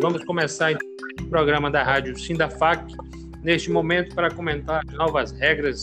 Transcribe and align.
Vamos 0.00 0.24
começar 0.24 0.72
então, 0.72 0.88
o 1.20 1.26
programa 1.28 1.70
da 1.70 1.82
Rádio 1.82 2.18
Sindafac, 2.18 2.94
neste 3.42 3.70
momento 3.70 4.14
para 4.14 4.30
comentar 4.30 4.82
as 4.86 4.94
novas 4.94 5.32
regras 5.32 5.82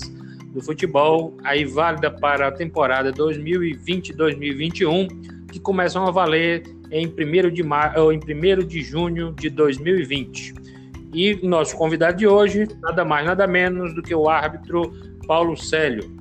do 0.53 0.61
futebol, 0.61 1.35
aí 1.43 1.65
válida 1.65 2.09
para 2.09 2.47
a 2.47 2.51
temporada 2.51 3.11
2020-2021, 3.11 5.07
que 5.51 5.59
começam 5.59 6.05
a 6.05 6.11
valer 6.11 6.63
em 6.91 7.07
1 7.07 7.49
de, 7.51 7.63
mar... 7.63 7.95
em 7.97 8.19
1 8.19 8.65
de 8.65 8.81
junho 8.81 9.33
de 9.33 9.49
2020. 9.49 10.53
E 11.13 11.35
nosso 11.45 11.77
convidado 11.77 12.17
de 12.17 12.25
hoje, 12.27 12.67
nada 12.81 13.03
mais, 13.03 13.25
nada 13.25 13.45
menos 13.45 13.93
do 13.93 14.01
que 14.01 14.15
o 14.15 14.29
árbitro 14.29 14.93
Paulo 15.27 15.57
Célio. 15.57 16.11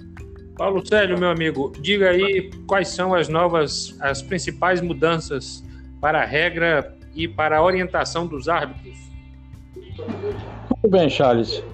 Paulo 0.57 0.87
Célio, 0.87 1.19
meu 1.19 1.31
amigo, 1.31 1.73
diga 1.81 2.11
aí 2.11 2.51
quais 2.67 2.89
são 2.89 3.15
as 3.15 3.29
novas, 3.29 3.97
as 4.01 4.21
principais 4.21 4.81
mudanças 4.81 5.65
para 6.01 6.23
a 6.23 6.25
regra 6.25 6.97
e 7.15 7.29
para 7.29 7.59
a 7.59 7.63
orientação 7.63 8.27
dos 8.27 8.49
árbitros. 8.49 8.97
Muito 9.99 10.89
bem, 10.89 11.09
Charles. 11.09 11.63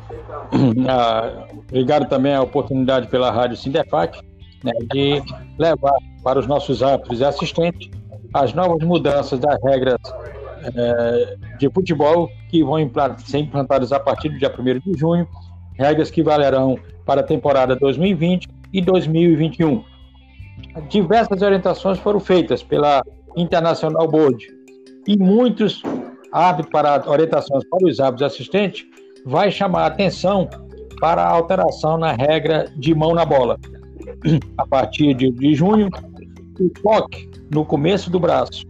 Ah, 0.89 1.47
obrigado 1.69 2.09
também 2.09 2.35
a 2.35 2.43
oportunidade 2.43 3.09
pela 3.09 3.31
Rádio 3.31 3.57
Sindefac 3.57 4.19
né, 4.63 4.73
de 4.93 5.23
levar 5.59 5.95
para 6.23 6.39
os 6.39 6.47
nossos 6.47 6.83
árbitros 6.83 7.21
e 7.21 7.25
assistentes 7.25 7.91
as 8.35 8.53
novas 8.53 8.83
mudanças 8.83 9.39
das 9.39 9.59
regras 9.63 9.99
é, 10.75 11.37
de 11.59 11.71
futebol 11.71 12.31
que 12.51 12.63
vão 12.63 12.79
ser 13.19 13.39
implantadas 13.39 13.93
a 13.93 14.01
partir 14.01 14.29
do 14.29 14.39
dia 14.39 14.53
1 14.57 14.93
de 14.93 14.99
junho, 14.99 15.27
regras 15.75 16.11
que 16.11 16.23
valerão 16.23 16.79
para 17.07 17.21
a 17.21 17.25
temporada 17.25 17.77
2020 17.77 18.49
e 18.73 18.81
2021. 18.81 19.83
Diversas 20.89 21.41
orientações 21.41 21.99
foram 21.99 22.21
feitas 22.21 22.63
pela 22.63 23.03
International 23.37 24.07
Board 24.09 24.58
e 25.09 25.17
muitos 25.17 25.83
árbitros 26.31 26.71
para 26.71 27.11
orientações 27.11 27.65
para 27.69 27.89
os 27.89 27.99
árbitros 27.99 28.31
assistentes 28.31 28.87
vai 29.25 29.51
chamar 29.51 29.85
a 29.85 29.87
atenção 29.87 30.49
para 31.01 31.23
a 31.23 31.29
alteração 31.29 31.97
na 31.97 32.13
regra 32.13 32.71
de 32.77 32.95
mão 32.95 33.15
na 33.15 33.25
bola. 33.25 33.59
A 34.59 34.67
partir 34.67 35.15
de, 35.15 35.31
de 35.31 35.55
junho, 35.55 35.89
o 36.61 36.71
toque 36.83 37.31
no 37.51 37.65
começo 37.65 38.11
do 38.11 38.21
braço, 38.21 38.65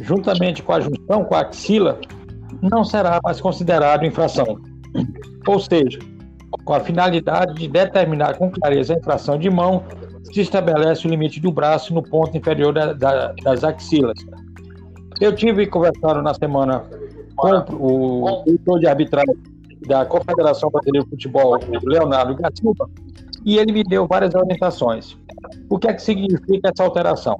juntamente 0.00 0.62
com 0.62 0.72
a 0.72 0.80
junção 0.80 1.24
com 1.24 1.34
a 1.34 1.40
axila, 1.40 2.00
não 2.62 2.82
será 2.82 3.20
mais 3.22 3.40
considerado 3.40 4.06
infração. 4.06 4.58
Ou 5.46 5.60
seja, 5.60 5.98
com 6.64 6.72
a 6.72 6.80
finalidade 6.80 7.54
de 7.54 7.68
determinar 7.68 8.38
com 8.38 8.50
clareza 8.50 8.94
a 8.94 8.96
infração 8.96 9.38
de 9.38 9.50
mão, 9.50 9.84
se 10.32 10.40
estabelece 10.40 11.06
o 11.06 11.10
limite 11.10 11.38
do 11.38 11.52
braço 11.52 11.92
no 11.92 12.02
ponto 12.02 12.36
inferior 12.36 12.72
da, 12.72 12.92
da, 12.92 13.32
das 13.42 13.62
axilas. 13.62 14.18
Eu 15.20 15.34
tive 15.34 15.66
conversando 15.66 16.20
na 16.20 16.34
semana 16.34 16.84
com 17.36 17.48
o 17.78 18.42
diretor 18.44 18.80
de 18.80 18.86
arbitragem 18.86 19.34
da 19.86 20.04
Confederação 20.04 20.70
Brasileira 20.70 21.04
de 21.04 21.10
Futebol, 21.10 21.58
Leonardo 21.84 22.34
Gatilba, 22.34 22.88
e 23.44 23.58
ele 23.58 23.72
me 23.72 23.82
deu 23.82 24.06
várias 24.06 24.34
orientações. 24.34 25.16
O 25.70 25.78
que 25.78 25.88
é 25.88 25.94
que 25.94 26.02
significa 26.02 26.70
essa 26.70 26.82
alteração? 26.82 27.38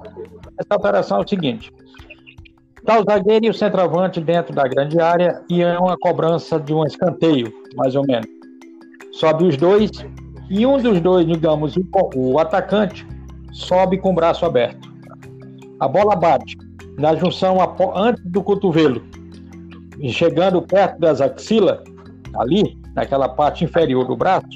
Essa 0.57 0.73
alteração 0.73 1.19
é 1.19 1.23
o 1.23 1.27
seguinte: 1.27 1.71
está 2.79 2.99
o 2.99 3.03
zagueiro 3.03 3.45
e 3.45 3.49
o 3.49 3.53
centroavante 3.53 4.21
dentro 4.21 4.55
da 4.55 4.63
grande 4.63 4.99
área 4.99 5.41
e 5.49 5.61
é 5.61 5.77
uma 5.77 5.97
cobrança 5.97 6.59
de 6.59 6.73
um 6.73 6.83
escanteio, 6.83 7.53
mais 7.75 7.95
ou 7.95 8.03
menos. 8.07 8.27
Sobe 9.11 9.45
os 9.45 9.57
dois 9.57 9.91
e 10.49 10.65
um 10.65 10.77
dos 10.79 10.99
dois, 10.99 11.27
digamos, 11.27 11.75
o 12.15 12.39
atacante, 12.39 13.05
sobe 13.51 13.97
com 13.97 14.11
o 14.11 14.15
braço 14.15 14.45
aberto. 14.45 14.87
A 15.79 15.87
bola 15.87 16.15
bate 16.15 16.57
na 16.97 17.15
junção 17.15 17.57
antes 17.95 18.23
do 18.25 18.43
cotovelo, 18.43 19.01
e 19.99 20.11
chegando 20.11 20.61
perto 20.61 20.99
das 20.99 21.21
axilas, 21.21 21.79
ali, 22.35 22.77
naquela 22.95 23.29
parte 23.29 23.63
inferior 23.63 24.05
do 24.05 24.15
braço, 24.15 24.47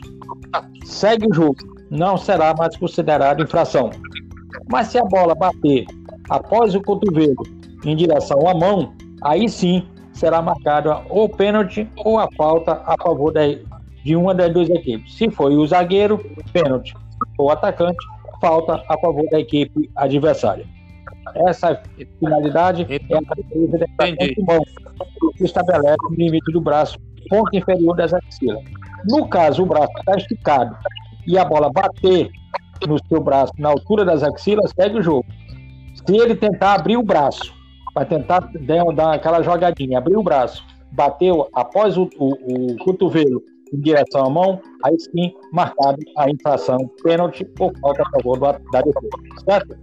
segue 0.83 1.27
o 1.27 1.33
jogo. 1.33 1.57
Não 1.89 2.17
será 2.17 2.53
mais 2.57 2.75
considerado 2.77 3.43
infração. 3.43 3.89
Mas 4.69 4.87
se 4.87 4.97
a 4.97 5.03
bola 5.03 5.35
bater 5.35 5.85
após 6.29 6.73
o 6.75 6.81
cotovelo 6.81 7.43
em 7.85 7.95
direção 7.95 8.47
à 8.47 8.53
mão, 8.53 8.93
aí 9.23 9.49
sim 9.49 9.85
será 10.13 10.41
marcada 10.41 11.01
ou 11.09 11.27
pênalti 11.27 11.89
ou 12.05 12.19
a 12.19 12.27
falta 12.37 12.81
a 12.85 12.95
favor 13.01 13.33
de 14.03 14.15
uma 14.15 14.33
das 14.33 14.53
duas 14.53 14.69
equipes. 14.69 15.15
Se 15.15 15.29
foi 15.29 15.55
o 15.55 15.65
zagueiro, 15.65 16.17
pênalti. 16.53 16.95
Ou 17.37 17.51
atacante, 17.51 17.97
falta 18.39 18.83
a 18.87 18.97
favor 18.99 19.27
da 19.29 19.39
equipe 19.39 19.89
adversária. 19.95 20.65
Essa 21.47 21.81
finalidade 22.19 22.85
é 22.89 22.95
a 22.95 23.35
defesa 23.35 23.77
da 23.77 23.87
mão, 24.45 24.61
que 25.37 25.43
estabelece 25.43 25.97
o 26.09 26.13
limite 26.13 26.51
do 26.51 26.61
braço, 26.61 26.97
ponto 27.29 27.55
inferior 27.55 27.95
das 27.95 28.13
axilas. 28.13 28.63
No 29.09 29.27
caso, 29.27 29.63
o 29.63 29.65
braço 29.65 29.91
está 29.97 30.15
esticado 30.17 30.75
e 31.27 31.37
a 31.37 31.45
bola 31.45 31.71
bater 31.71 32.29
no 32.87 32.97
seu 33.07 33.21
braço 33.21 33.53
na 33.57 33.69
altura 33.69 34.03
das 34.03 34.23
axilas, 34.23 34.71
segue 34.79 34.99
o 34.99 35.03
jogo. 35.03 35.25
Se 36.05 36.15
ele 36.15 36.35
tentar 36.35 36.73
abrir 36.73 36.97
o 36.97 37.03
braço, 37.03 37.53
vai 37.93 38.05
tentar 38.05 38.49
dar 38.95 39.13
aquela 39.13 39.41
jogadinha, 39.41 39.97
abrir 39.97 40.17
o 40.17 40.23
braço, 40.23 40.65
bateu 40.91 41.47
após 41.53 41.97
o, 41.97 42.09
o, 42.17 42.73
o 42.73 42.77
cotovelo 42.77 43.41
em 43.73 43.79
direção 43.79 44.25
à 44.25 44.29
mão, 44.29 44.61
aí 44.83 44.99
sim 44.99 45.33
marcado 45.51 45.97
a 46.17 46.29
infração 46.29 46.77
pênalti 47.03 47.47
ou 47.59 47.71
falta 47.79 48.01
a 48.01 48.09
favor 48.11 48.39
da 48.39 48.81
defesa. 48.81 49.09
Certo? 49.45 49.75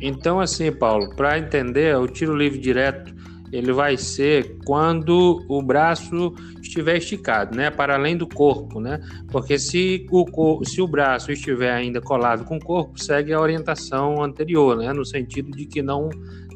Então, 0.00 0.40
assim, 0.40 0.70
Paulo, 0.70 1.14
para 1.14 1.38
entender, 1.38 1.96
o 1.96 2.06
tiro 2.06 2.36
livre 2.36 2.58
direto 2.58 3.18
ele 3.52 3.72
vai 3.72 3.96
ser 3.96 4.58
quando 4.64 5.44
o 5.48 5.62
braço 5.62 6.34
estiver 6.62 6.98
esticado, 6.98 7.56
né, 7.56 7.70
para 7.70 7.94
além 7.94 8.16
do 8.16 8.26
corpo, 8.26 8.80
né? 8.80 9.00
Porque 9.30 9.58
se 9.58 10.06
o, 10.10 10.64
se 10.64 10.82
o 10.82 10.86
braço 10.86 11.32
estiver 11.32 11.72
ainda 11.72 12.00
colado 12.00 12.44
com 12.44 12.56
o 12.56 12.60
corpo, 12.60 13.00
segue 13.02 13.32
a 13.32 13.40
orientação 13.40 14.22
anterior, 14.22 14.76
né, 14.76 14.92
no 14.92 15.04
sentido 15.04 15.50
de 15.50 15.66
que 15.66 15.82
não 15.82 16.10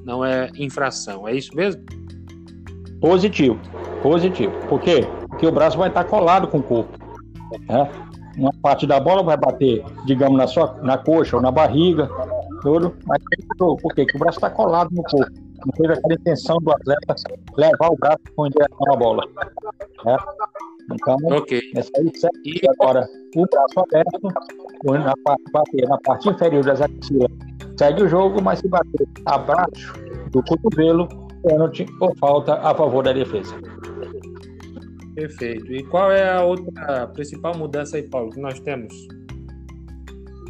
não 0.04 0.24
é 0.24 0.50
infração. 0.56 1.28
É 1.28 1.34
isso 1.34 1.54
mesmo? 1.54 1.80
Positivo, 3.00 3.58
positivo. 4.02 4.52
Por 4.68 4.80
quê? 4.80 5.06
Porque 5.28 5.46
o 5.46 5.52
braço 5.52 5.78
vai 5.78 5.88
estar 5.88 6.04
colado 6.04 6.48
com 6.48 6.58
o 6.58 6.62
corpo. 6.62 6.98
Né? 7.68 7.90
Uma 8.36 8.52
parte 8.60 8.86
da 8.86 8.98
bola 8.98 9.22
vai 9.22 9.36
bater, 9.36 9.84
digamos, 10.04 10.36
na 10.36 10.46
sua 10.46 10.78
na 10.82 10.98
coxa 10.98 11.36
ou 11.36 11.42
na 11.42 11.50
barriga, 11.50 12.10
tudo, 12.62 12.94
mas 13.06 13.22
por 13.22 13.94
quê? 13.94 14.04
Porque 14.04 14.16
o 14.16 14.18
braço 14.18 14.38
está 14.38 14.50
colado 14.50 14.90
no 14.92 15.02
corpo 15.02 15.52
não 15.66 15.72
teve 15.72 15.92
aquela 15.92 16.14
intenção 16.14 16.58
do 16.58 16.70
atleta 16.72 17.14
levar 17.56 17.88
o 17.88 17.96
braço 17.96 18.22
com 18.36 18.48
direção 18.48 18.92
à 18.92 18.96
bola. 18.96 19.24
Né? 20.04 20.16
Então, 20.92 21.16
okay. 21.36 21.60
essa 21.76 21.90
aí 21.96 22.18
certo. 22.18 22.40
E 22.44 22.60
agora, 22.68 23.08
o 23.36 23.46
braço 23.46 23.80
aberto, 23.80 24.20
na 24.84 25.14
parte, 25.24 25.44
bater 25.52 25.88
na 25.88 25.98
parte 25.98 26.28
inferior 26.28 26.64
das 26.64 26.80
axilas, 26.80 27.30
segue 27.78 28.02
o 28.02 28.08
jogo, 28.08 28.42
mas 28.42 28.58
se 28.58 28.68
bater 28.68 29.08
abaixo 29.26 29.94
do 30.30 30.42
cotovelo, 30.42 31.08
pênalti 31.42 31.86
ou 32.00 32.14
falta 32.16 32.54
a 32.54 32.74
favor 32.74 33.04
da 33.04 33.12
defesa. 33.12 33.54
Perfeito. 35.14 35.72
E 35.72 35.84
qual 35.84 36.10
é 36.10 36.32
a 36.32 36.42
outra 36.42 37.02
a 37.02 37.06
principal 37.06 37.56
mudança 37.56 37.96
aí, 37.96 38.02
Paulo, 38.02 38.30
que 38.30 38.40
nós 38.40 38.58
temos? 38.60 38.92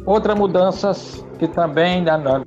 Outra 0.05 0.35
mudança 0.35 0.93
que 1.43 1.47
também 1.49 2.01
na, 2.01 2.17
na, 2.17 2.39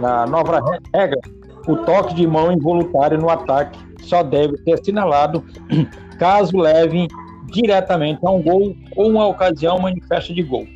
na 0.00 0.26
nova 0.26 0.60
regra 0.92 1.20
o 1.68 1.76
toque 1.76 2.12
de 2.14 2.26
mão 2.26 2.50
involuntário 2.50 3.16
no 3.16 3.30
ataque 3.30 3.78
só 4.00 4.20
deve 4.24 4.56
ser 4.58 4.72
assinalado 4.72 5.44
caso 6.18 6.58
leve 6.58 7.06
diretamente 7.46 8.18
a 8.26 8.30
um 8.30 8.42
gol 8.42 8.74
ou 8.96 9.10
uma 9.10 9.28
ocasião 9.28 9.78
manifesta 9.78 10.34
de 10.34 10.42
gol. 10.42 10.66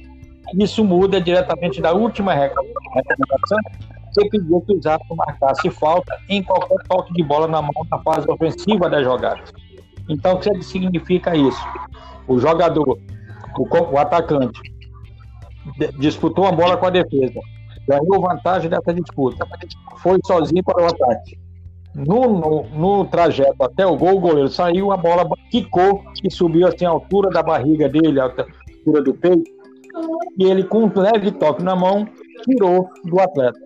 Isso 0.56 0.84
muda 0.84 1.20
diretamente 1.20 1.80
da 1.80 1.92
última 1.92 2.32
recomendação 2.34 3.58
que 4.14 4.30
pediu 4.30 4.60
que 4.60 4.72
os 4.74 4.86
árbitros 4.86 5.16
marcasse 5.16 5.68
falta 5.70 6.16
em 6.28 6.42
qualquer 6.42 6.78
toque 6.88 7.12
de 7.14 7.22
bola 7.24 7.48
na 7.48 7.60
mão 7.60 7.72
na 7.90 7.98
fase 7.98 8.30
ofensiva 8.30 8.88
da 8.88 9.02
jogada. 9.02 9.42
Então, 10.08 10.34
o 10.34 10.38
que 10.38 10.62
significa 10.62 11.36
isso? 11.36 11.60
O 12.28 12.38
jogador, 12.38 12.98
o, 13.58 13.92
o 13.92 13.98
atacante, 13.98 14.60
disputou 15.98 16.46
a 16.46 16.52
bola 16.52 16.76
com 16.76 16.86
a 16.86 16.90
defesa, 16.90 17.40
ganhou 17.88 18.20
vantagem 18.20 18.70
dessa 18.70 18.92
disputa. 18.92 19.46
Foi 19.98 20.18
sozinho 20.24 20.62
para 20.64 20.82
o 20.82 20.86
ataque. 20.86 21.38
No, 21.94 22.28
no, 22.28 22.62
no, 22.74 23.04
trajeto 23.06 23.56
até 23.62 23.86
o 23.86 23.96
gol, 23.96 24.16
o 24.16 24.20
goleiro 24.20 24.48
saiu, 24.50 24.92
a 24.92 24.98
bola 24.98 25.26
quicou 25.50 26.02
e 26.22 26.30
subiu 26.30 26.66
assim 26.66 26.84
a 26.84 26.90
altura 26.90 27.30
da 27.30 27.42
barriga 27.42 27.88
dele, 27.88 28.20
a 28.20 28.24
altura 28.24 29.02
do 29.02 29.14
peito. 29.14 29.50
E 30.38 30.44
ele, 30.44 30.62
com 30.64 30.84
um 30.84 30.92
leve 30.94 31.30
toque 31.32 31.62
na 31.62 31.74
mão, 31.74 32.06
tirou 32.44 32.90
do 33.04 33.18
atleta. 33.18 33.58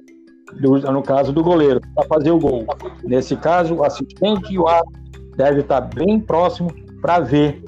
Do, 0.61 0.79
no 0.93 1.03
caso 1.03 1.33
do 1.33 1.43
goleiro, 1.43 1.81
para 1.95 2.07
fazer 2.07 2.31
o 2.31 2.39
gol. 2.39 2.65
Nesse 3.03 3.37
caso, 3.37 3.75
o 3.75 3.85
assistente 3.85 4.53
e 4.53 4.59
o 4.59 4.69
árbitro 4.69 5.01
devem 5.37 5.61
estar 5.61 5.81
bem 5.81 6.21
próximo 6.21 6.71
para 7.01 7.19
ver, 7.21 7.63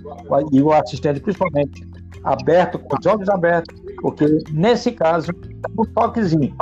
e 0.52 0.60
o 0.60 0.72
assistente 0.72 1.20
principalmente, 1.20 1.82
aberto, 2.22 2.78
com 2.78 2.96
os 2.98 3.06
olhos 3.06 3.28
abertos, 3.28 3.80
porque 4.00 4.26
nesse 4.52 4.92
caso, 4.92 5.32
um 5.78 5.84
toquezinho 5.84 6.54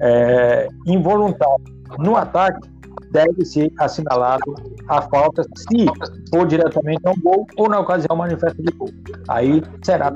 é, 0.00 0.68
involuntário 0.86 1.64
no 1.98 2.16
ataque 2.16 2.68
deve 3.10 3.44
ser 3.44 3.70
assinalado 3.78 4.54
a 4.88 5.02
falta 5.02 5.42
se 5.42 5.86
for 6.30 6.46
diretamente 6.46 7.00
um 7.06 7.20
gol 7.20 7.46
ou 7.56 7.68
na 7.68 7.78
ocasião 7.78 8.16
manifesta 8.16 8.60
de 8.62 8.72
gol. 8.72 8.88
Aí 9.28 9.62
será 9.82 10.12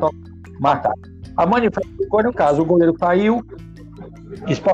marcado. 0.58 1.00
A 1.36 1.44
manifesta 1.46 1.90
de 1.98 2.06
gol, 2.06 2.22
no 2.22 2.32
caso, 2.32 2.62
o 2.62 2.64
goleiro 2.64 2.94
caiu, 2.94 3.44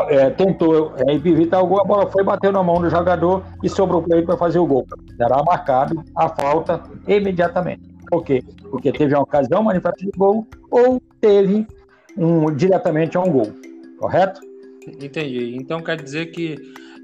é, 0.09 0.31
tentou 0.31 0.95
é, 0.97 1.15
evitar 1.15 1.61
o 1.61 1.67
gol, 1.67 1.81
a 1.81 1.85
bola 1.85 2.11
foi, 2.11 2.23
bateu 2.23 2.53
na 2.53 2.63
mão 2.63 2.81
do 2.81 2.89
jogador 2.89 3.43
e 3.63 3.69
sobrou 3.69 4.03
para 4.03 4.17
ele 4.17 4.27
para 4.27 4.37
fazer 4.37 4.61
o 4.61 4.67
gol. 4.67 4.87
Será 5.17 5.43
marcado 5.43 6.03
a 6.15 6.29
falta 6.29 6.81
imediatamente. 7.09 7.93
Por 8.09 8.23
quê? 8.23 8.43
Porque 8.71 8.93
teve 8.93 9.15
uma 9.15 9.23
ocasião, 9.23 9.63
manifesta 9.63 10.05
de 10.05 10.13
gol, 10.17 10.47
ou 10.71 11.01
teve 11.21 11.67
um, 12.17 12.55
diretamente 12.55 13.17
a 13.17 13.21
um 13.21 13.31
gol. 13.31 13.53
Correto? 13.99 14.41
Entendi. 15.01 15.55
Então 15.57 15.81
quer 15.81 16.01
dizer 16.01 16.27
que 16.27 16.57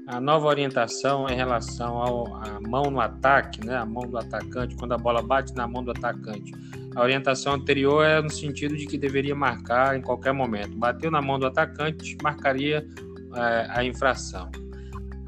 a 0.07 0.19
nova 0.19 0.47
orientação 0.47 1.27
em 1.29 1.35
relação 1.35 2.01
à 2.35 2.59
mão 2.67 2.83
no 2.89 2.99
ataque, 2.99 3.63
né, 3.65 3.75
a 3.75 3.85
mão 3.85 4.03
do 4.09 4.17
atacante, 4.17 4.75
quando 4.75 4.93
a 4.93 4.97
bola 4.97 5.21
bate 5.21 5.55
na 5.55 5.67
mão 5.67 5.83
do 5.83 5.91
atacante. 5.91 6.51
A 6.95 7.03
orientação 7.03 7.53
anterior 7.53 8.03
é 8.03 8.21
no 8.21 8.29
sentido 8.29 8.75
de 8.75 8.87
que 8.87 8.97
deveria 8.97 9.35
marcar 9.35 9.95
em 9.95 10.01
qualquer 10.01 10.33
momento. 10.33 10.75
Bateu 10.75 11.11
na 11.11 11.21
mão 11.21 11.37
do 11.37 11.45
atacante, 11.45 12.17
marcaria 12.23 12.85
é, 13.35 13.67
a 13.69 13.83
infração. 13.83 14.49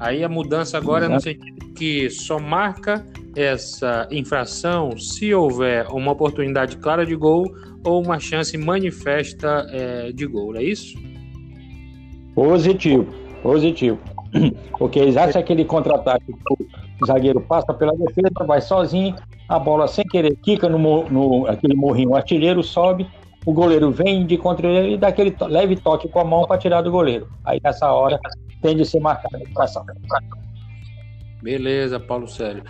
Aí 0.00 0.24
a 0.24 0.28
mudança 0.28 0.76
agora 0.76 1.06
é 1.06 1.08
no 1.08 1.20
sentido 1.20 1.72
que 1.74 2.10
só 2.10 2.40
marca 2.40 3.06
essa 3.36 4.06
infração 4.10 4.96
se 4.98 5.34
houver 5.34 5.86
uma 5.88 6.12
oportunidade 6.12 6.76
clara 6.76 7.06
de 7.06 7.14
gol 7.14 7.44
ou 7.84 8.02
uma 8.02 8.18
chance 8.18 8.56
manifesta 8.56 9.66
é, 9.70 10.12
de 10.12 10.26
gol, 10.26 10.56
é 10.56 10.62
isso? 10.62 10.96
Positivo, 12.34 13.06
positivo. 13.42 13.98
Porque 14.78 15.00
existe 15.00 15.36
aquele 15.36 15.64
contra-ataque 15.64 16.32
o 17.02 17.06
zagueiro 17.06 17.40
passa 17.40 17.74
pela 17.74 17.92
defesa, 17.96 18.46
vai 18.46 18.60
sozinho, 18.60 19.16
a 19.48 19.58
bola 19.58 19.88
sem 19.88 20.04
querer 20.04 20.36
quica 20.36 20.68
no, 20.68 20.78
no 21.08 21.46
aquele 21.48 21.74
morrinho 21.74 22.14
artilheiro, 22.14 22.62
sobe, 22.62 23.08
o 23.44 23.52
goleiro 23.52 23.90
vem 23.90 24.24
de 24.24 24.38
contra 24.38 24.68
ele 24.68 24.94
e 24.94 24.96
dá 24.96 25.08
aquele 25.08 25.32
to 25.32 25.46
leve 25.46 25.74
toque 25.74 26.08
com 26.08 26.20
a 26.20 26.24
mão 26.24 26.46
para 26.46 26.58
tirar 26.58 26.80
do 26.80 26.92
goleiro. 26.92 27.28
Aí 27.44 27.60
nessa 27.62 27.90
hora 27.90 28.20
tem 28.60 28.76
de 28.76 28.84
ser 28.84 29.00
marcada 29.00 29.36
a 29.36 29.40
educação. 29.40 29.84
Beleza, 31.42 31.98
Paulo 31.98 32.28
Célio. 32.28 32.62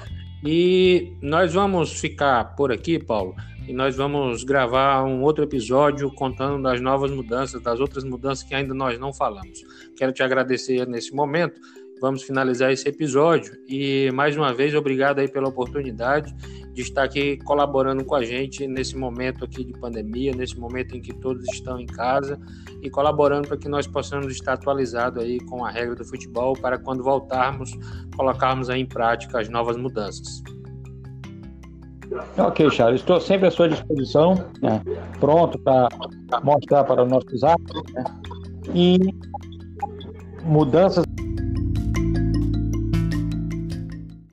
E 0.45 1.17
nós 1.23 1.55
vamos 1.55 1.93
ficar 2.01 2.57
por 2.57 2.73
aqui, 2.73 2.99
Paulo, 2.99 3.35
e 3.69 3.73
nós 3.73 3.95
vamos 3.97 4.43
gravar 4.43 5.05
um 5.05 5.23
outro 5.23 5.45
episódio 5.45 6.13
contando 6.13 6.61
das 6.63 6.81
novas 6.81 7.13
mudanças, 7.13 7.63
das 7.63 7.79
outras 7.79 8.03
mudanças 8.03 8.43
que 8.43 8.55
ainda 8.55 8.75
nós 8.75 8.99
não 8.99 9.13
falamos. 9.13 9.63
Quero 9.97 10.13
te 10.13 10.23
agradecer 10.23 10.87
nesse 10.87 11.15
momento. 11.15 11.61
Vamos 12.03 12.25
finalizar 12.25 12.73
esse 12.73 12.89
episódio 12.89 13.57
e 13.69 14.11
mais 14.11 14.37
uma 14.37 14.53
vez 14.53 14.75
obrigado 14.75 15.21
aí 15.21 15.29
pela 15.29 15.47
oportunidade 15.47 16.35
de 16.73 16.83
estar 16.83 17.05
aqui 17.05 17.37
colaborando 17.45 18.05
com 18.05 18.17
a 18.17 18.25
gente 18.25 18.67
nesse 18.67 18.97
momento 18.97 19.45
aqui 19.45 19.63
de 19.63 19.73
pandemia, 19.75 20.35
nesse 20.35 20.59
momento 20.59 20.97
em 20.97 21.01
que 21.01 21.15
todos 21.15 21.45
estão 21.53 21.79
em 21.79 21.87
casa 21.87 22.41
e 22.83 22.91
colaborando 22.91 23.47
para 23.47 23.57
que 23.57 23.69
nós 23.69 23.87
possamos 23.87 24.33
estar 24.33 24.55
atualizados 24.55 25.23
aí 25.23 25.39
com 25.43 25.65
a 25.65 25.71
regra 25.71 25.95
do 25.95 26.05
futebol 26.05 26.55
para 26.55 26.77
quando 26.77 27.05
voltarmos 27.05 27.71
colocarmos 28.17 28.69
aí 28.69 28.81
em 28.81 28.87
prática 28.87 29.41
as 29.41 29.49
novas 29.49 29.77
mudanças. 29.77 30.43
Ok, 32.37 32.69
Charles, 32.69 33.01
estou 33.01 33.21
sempre 33.21 33.47
à 33.47 33.51
sua 33.53 33.69
disposição, 33.69 34.35
né? 34.61 34.83
pronto 35.21 35.57
para 35.61 35.89
mostrar 36.43 36.83
para 36.83 37.05
os 37.05 37.09
nossos 37.09 37.45
atos 37.45 37.83
né? 37.95 38.05
e 38.75 38.99
mudanças 40.43 41.05